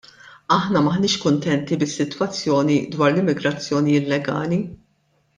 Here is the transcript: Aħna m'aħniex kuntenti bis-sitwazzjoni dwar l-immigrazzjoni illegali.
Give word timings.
Aħna 0.53 0.79
m'aħniex 0.85 1.17
kuntenti 1.25 1.77
bis-sitwazzjoni 1.83 2.77
dwar 2.95 3.11
l-immigrazzjoni 3.13 3.93
illegali. 3.99 4.59